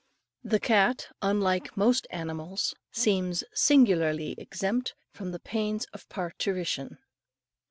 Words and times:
The 0.43 0.59
cat, 0.59 1.09
unlike 1.21 1.77
most 1.77 2.07
animals, 2.09 2.73
seems 2.91 3.43
singularly 3.53 4.33
exempt 4.39 4.95
from 5.11 5.29
the 5.29 5.39
pains 5.39 5.85
of 5.93 6.09
parturition. 6.09 6.97